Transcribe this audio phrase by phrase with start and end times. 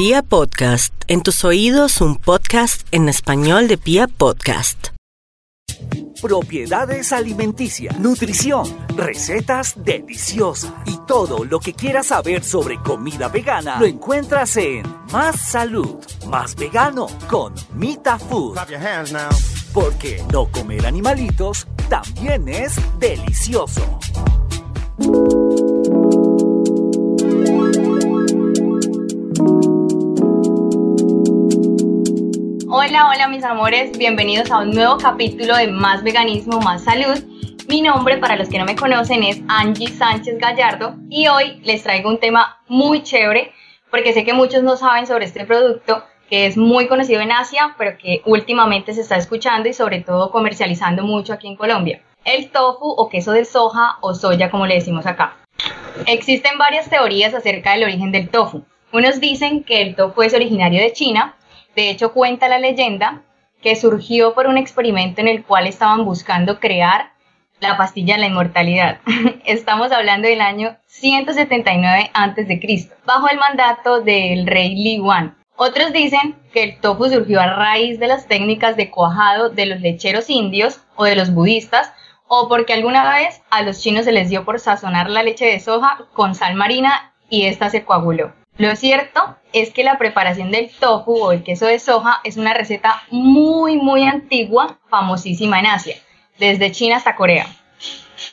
[0.00, 4.86] Pia Podcast, en tus oídos un podcast en español de Pia Podcast.
[6.22, 8.64] Propiedades alimenticias, nutrición,
[8.96, 15.38] recetas deliciosas y todo lo que quieras saber sobre comida vegana lo encuentras en Más
[15.38, 15.96] Salud,
[16.28, 18.54] Más Vegano con Mita Food.
[18.54, 19.28] Clap your hands now.
[19.74, 24.00] Porque no comer animalitos también es delicioso.
[32.72, 37.18] Hola, hola mis amores, bienvenidos a un nuevo capítulo de Más Veganismo, Más Salud.
[37.66, 41.82] Mi nombre, para los que no me conocen, es Angie Sánchez Gallardo y hoy les
[41.82, 43.52] traigo un tema muy chévere
[43.90, 47.74] porque sé que muchos no saben sobre este producto que es muy conocido en Asia,
[47.76, 52.00] pero que últimamente se está escuchando y sobre todo comercializando mucho aquí en Colombia.
[52.24, 55.36] El tofu o queso de soja o soya como le decimos acá.
[56.06, 58.62] Existen varias teorías acerca del origen del tofu.
[58.92, 61.34] Unos dicen que el tofu es originario de China,
[61.80, 63.22] de hecho cuenta la leyenda
[63.62, 67.12] que surgió por un experimento en el cual estaban buscando crear
[67.60, 69.00] la pastilla de la inmortalidad.
[69.44, 75.36] Estamos hablando del año 179 a.C., bajo el mandato del rey Li Wan.
[75.56, 79.80] Otros dicen que el tofu surgió a raíz de las técnicas de cuajado de los
[79.80, 81.92] lecheros indios o de los budistas,
[82.28, 85.60] o porque alguna vez a los chinos se les dio por sazonar la leche de
[85.60, 88.32] soja con sal marina y esta se coaguló.
[88.60, 92.52] Lo cierto es que la preparación del tofu o el queso de soja es una
[92.52, 95.96] receta muy muy antigua, famosísima en Asia,
[96.38, 97.46] desde China hasta Corea.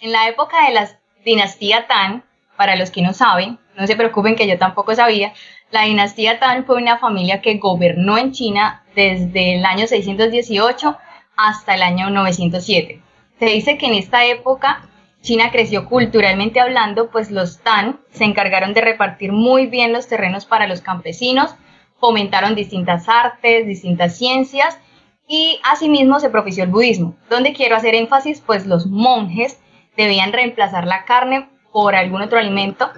[0.00, 0.88] En la época de la
[1.26, 2.22] dinastía Tang,
[2.56, 5.34] para los que no saben, no se preocupen que yo tampoco sabía,
[5.70, 10.96] la dinastía Tang fue una familia que gobernó en China desde el año 618
[11.36, 13.02] hasta el año 907.
[13.38, 14.88] Se dice que en esta época
[15.24, 20.44] China creció culturalmente hablando, pues los Tang se encargaron de repartir muy bien los terrenos
[20.44, 21.54] para los campesinos,
[21.98, 24.78] fomentaron distintas artes, distintas ciencias
[25.26, 29.58] y asimismo se propició el budismo, donde quiero hacer énfasis, pues los monjes
[29.96, 32.90] debían reemplazar la carne por algún otro alimento,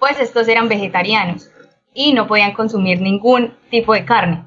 [0.00, 1.48] pues estos eran vegetarianos
[1.94, 4.42] y no podían consumir ningún tipo de carne.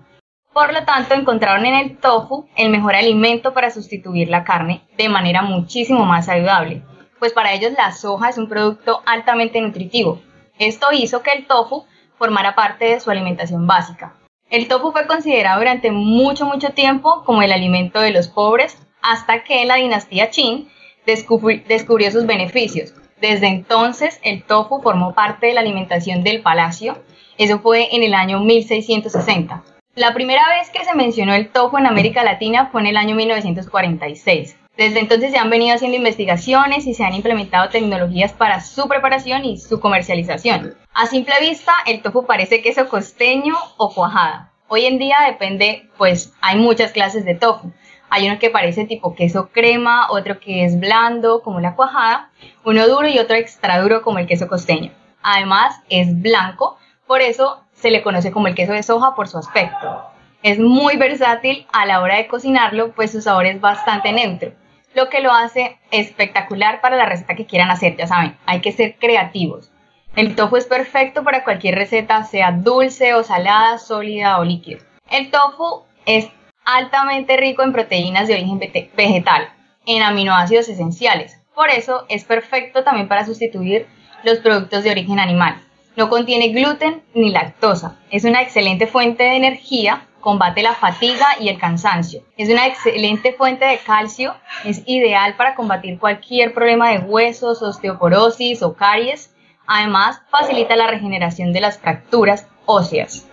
[0.51, 5.07] Por lo tanto, encontraron en el tofu el mejor alimento para sustituir la carne de
[5.07, 6.83] manera muchísimo más saludable,
[7.21, 10.19] pues para ellos la soja es un producto altamente nutritivo.
[10.57, 11.85] Esto hizo que el tofu
[12.17, 14.15] formara parte de su alimentación básica.
[14.49, 19.43] El tofu fue considerado durante mucho, mucho tiempo como el alimento de los pobres, hasta
[19.43, 20.69] que la dinastía Qin
[21.05, 22.95] descubrió sus beneficios.
[23.21, 27.03] Desde entonces, el tofu formó parte de la alimentación del palacio.
[27.37, 29.63] Eso fue en el año 1660.
[29.93, 33.15] La primera vez que se mencionó el tofu en América Latina fue en el año
[33.15, 34.57] 1946.
[34.77, 39.43] Desde entonces se han venido haciendo investigaciones y se han implementado tecnologías para su preparación
[39.45, 40.75] y su comercialización.
[40.93, 44.51] A simple vista, el tofu parece queso costeño o cuajada.
[44.67, 47.71] Hoy en día depende, pues hay muchas clases de tofu.
[48.09, 52.29] Hay uno que parece tipo queso crema, otro que es blando como la cuajada,
[52.65, 54.91] uno duro y otro extra duro como el queso costeño.
[55.21, 56.77] Además es blanco,
[57.07, 60.05] por eso se le conoce como el queso de soja por su aspecto.
[60.43, 64.53] Es muy versátil a la hora de cocinarlo, pues su sabor es bastante neutro,
[64.93, 68.71] lo que lo hace espectacular para la receta que quieran hacer, ya saben, hay que
[68.71, 69.71] ser creativos.
[70.15, 74.79] El tofu es perfecto para cualquier receta, sea dulce o salada, sólida o líquida.
[75.09, 76.29] El tofu es
[76.65, 78.59] altamente rico en proteínas de origen
[78.95, 79.49] vegetal,
[79.85, 81.39] en aminoácidos esenciales.
[81.55, 83.87] Por eso es perfecto también para sustituir
[84.23, 85.61] los productos de origen animal.
[85.95, 87.97] No contiene gluten ni lactosa.
[88.09, 92.23] Es una excelente fuente de energía, combate la fatiga y el cansancio.
[92.37, 98.63] Es una excelente fuente de calcio, es ideal para combatir cualquier problema de huesos, osteoporosis
[98.63, 99.35] o caries.
[99.67, 103.27] Además, facilita la regeneración de las fracturas óseas.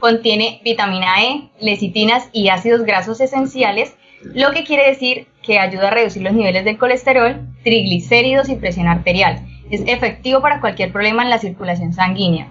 [0.00, 3.94] Contiene vitamina E, lecitinas y ácidos grasos esenciales,
[4.34, 8.88] lo que quiere decir que ayuda a reducir los niveles de colesterol, triglicéridos y presión
[8.88, 9.46] arterial.
[9.70, 12.48] Es efectivo para cualquier problema en la circulación sanguínea.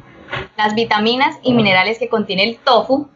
[0.57, 3.09] Las vitaminas y minerales que contiene el tofu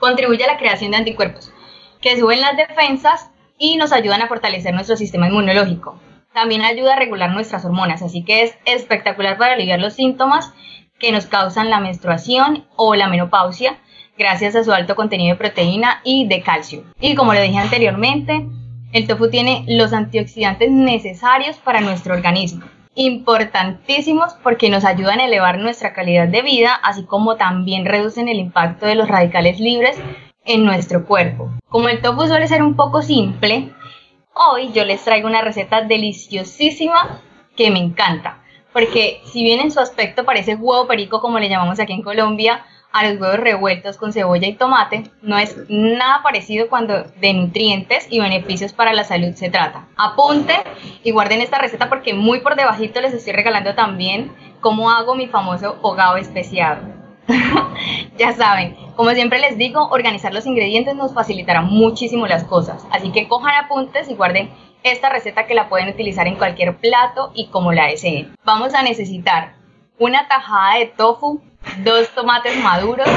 [0.00, 1.52] contribuyen a la creación de anticuerpos,
[2.00, 6.00] que suben las defensas y nos ayudan a fortalecer nuestro sistema inmunológico.
[6.32, 10.52] También ayuda a regular nuestras hormonas, así que es espectacular para aliviar los síntomas
[10.98, 13.78] que nos causan la menstruación o la menopausia
[14.16, 16.84] gracias a su alto contenido de proteína y de calcio.
[17.00, 18.46] Y como le dije anteriormente,
[18.92, 22.66] el tofu tiene los antioxidantes necesarios para nuestro organismo,
[23.04, 28.38] importantísimos porque nos ayudan a elevar nuestra calidad de vida, así como también reducen el
[28.38, 29.98] impacto de los radicales libres
[30.44, 31.50] en nuestro cuerpo.
[31.68, 33.72] Como el tofu suele ser un poco simple,
[34.34, 37.22] hoy yo les traigo una receta deliciosísima
[37.56, 38.40] que me encanta
[38.72, 42.64] porque si bien en su aspecto parece huevo perico como le llamamos aquí en Colombia,
[42.92, 48.06] a los huevos revueltos con cebolla y tomate, no es nada parecido cuando de nutrientes
[48.10, 49.86] y beneficios para la salud se trata.
[49.96, 50.60] Apunten
[51.04, 55.26] y guarden esta receta porque muy por debajito les estoy regalando también cómo hago mi
[55.26, 56.80] famoso hogao especiado.
[58.18, 62.86] ya saben, como siempre les digo, organizar los ingredientes nos facilitará muchísimo las cosas.
[62.90, 64.50] Así que cojan apuntes y guarden
[64.82, 68.34] esta receta que la pueden utilizar en cualquier plato y como la deseen.
[68.44, 69.54] Vamos a necesitar
[69.98, 71.40] una tajada de tofu,
[71.84, 73.08] dos tomates maduros,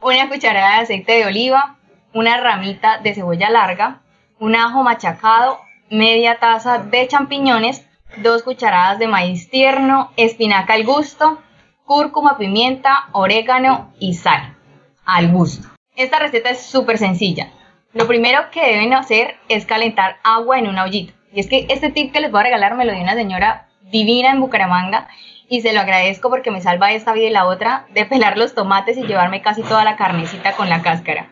[0.00, 1.76] una cucharada de aceite de oliva,
[2.14, 4.00] una ramita de cebolla larga,
[4.38, 7.86] un ajo machacado, media taza de champiñones,
[8.18, 11.42] dos cucharadas de maíz tierno, espinaca al gusto,
[11.84, 14.56] cúrcuma, pimienta, orégano y sal
[15.04, 15.68] al gusto.
[15.94, 17.50] Esta receta es súper sencilla.
[17.92, 21.14] Lo primero que deben hacer es calentar agua en una ollita.
[21.32, 23.68] Y es que este tip que les voy a regalar me lo dio una señora
[23.82, 25.08] divina en Bucaramanga
[25.48, 28.54] y se lo agradezco porque me salva esta vida y la otra de pelar los
[28.54, 31.28] tomates y llevarme casi toda la carnecita con la cáscara.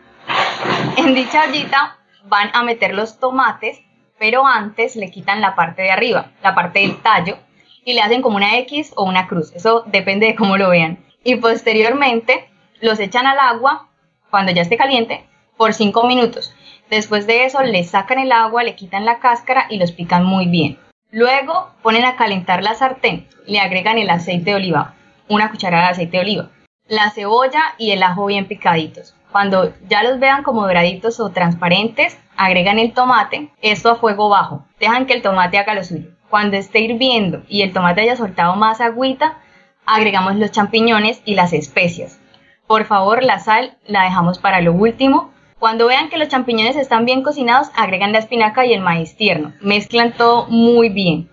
[0.97, 3.79] En dicha ollita van a meter los tomates,
[4.17, 7.37] pero antes le quitan la parte de arriba, la parte del tallo,
[7.83, 9.51] y le hacen como una X o una cruz.
[9.53, 11.05] Eso depende de cómo lo vean.
[11.23, 12.49] Y posteriormente
[12.81, 13.89] los echan al agua
[14.31, 15.25] cuando ya esté caliente
[15.57, 16.53] por 5 minutos.
[16.89, 20.47] Después de eso le sacan el agua, le quitan la cáscara y los pican muy
[20.47, 20.79] bien.
[21.15, 24.95] Luego ponen a calentar la sartén, le agregan el aceite de oliva,
[25.29, 26.49] una cucharada de aceite de oliva,
[26.89, 29.15] la cebolla y el ajo bien picaditos.
[29.31, 34.65] Cuando ya los vean como doraditos o transparentes, agregan el tomate, esto a fuego bajo.
[34.77, 36.09] Dejan que el tomate haga lo suyo.
[36.29, 39.37] Cuando esté hirviendo y el tomate haya soltado más agüita,
[39.85, 42.19] agregamos los champiñones y las especias.
[42.67, 45.31] Por favor, la sal la dejamos para lo último.
[45.65, 49.51] Cuando vean que los champiñones están bien cocinados, agregan la espinaca y el maíz tierno.
[49.61, 51.27] Mezclan todo muy bien.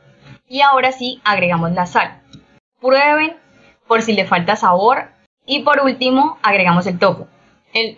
[0.49, 2.23] Y ahora sí, agregamos la sal.
[2.81, 3.37] Prueben
[3.87, 5.11] por si le falta sabor.
[5.45, 7.27] Y por último, agregamos el tofu.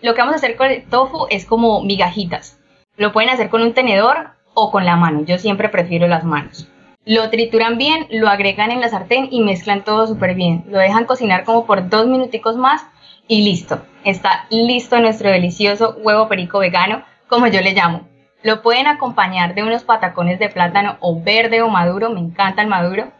[0.01, 2.59] lo que vamos a hacer con el tofu es como migajitas.
[2.97, 5.23] Lo pueden hacer con un tenedor o con la mano.
[5.23, 6.67] Yo siempre prefiero las manos.
[7.05, 10.65] Lo trituran bien, lo agregan en la sartén y mezclan todo súper bien.
[10.67, 12.85] Lo dejan cocinar como por dos minuticos más
[13.27, 18.07] y listo, está listo nuestro delicioso huevo perico vegano, como yo le llamo.
[18.43, 22.67] Lo pueden acompañar de unos patacones de plátano o verde o maduro, me encanta el
[22.67, 23.11] maduro,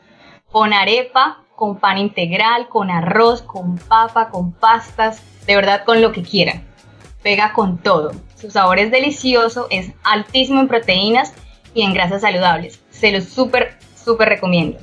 [0.51, 6.11] con arepa, con pan integral, con arroz, con papa, con pastas, de verdad con lo
[6.11, 6.63] que quieran.
[7.23, 8.11] Pega con todo.
[8.35, 11.33] Su sabor es delicioso, es altísimo en proteínas
[11.73, 12.83] y en grasas saludables.
[12.91, 14.77] Se los súper, súper recomiendo.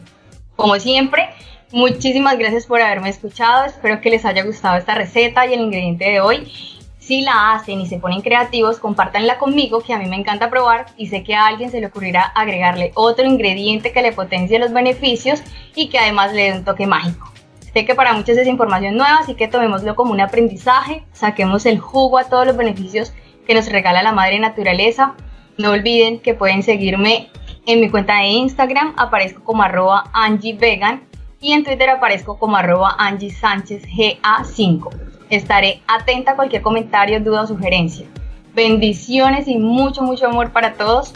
[0.57, 1.29] Como siempre,
[1.73, 6.05] Muchísimas gracias por haberme escuchado, espero que les haya gustado esta receta y el ingrediente
[6.05, 6.53] de hoy.
[6.99, 10.85] Si la hacen y se ponen creativos, compártanla conmigo, que a mí me encanta probar
[10.99, 14.75] y sé que a alguien se le ocurrirá agregarle otro ingrediente que le potencie los
[14.75, 15.43] beneficios
[15.75, 17.33] y que además le dé un toque mágico.
[17.73, 21.79] Sé que para muchos es información nueva, así que tomémoslo como un aprendizaje, saquemos el
[21.79, 23.15] jugo a todos los beneficios
[23.47, 25.15] que nos regala la madre naturaleza.
[25.57, 27.31] No olviden que pueden seguirme
[27.65, 31.11] en mi cuenta de Instagram, aparezco como arroba Angie Vegan
[31.43, 34.89] y en Twitter aparezco como arroba Angie Sánchez GA5.
[35.29, 38.07] Estaré atenta a cualquier comentario, duda o sugerencia.
[38.55, 41.13] Bendiciones y mucho, mucho amor para todos.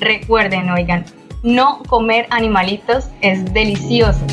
[0.00, 1.04] Recuerden, oigan,
[1.42, 4.26] no comer animalitos es delicioso.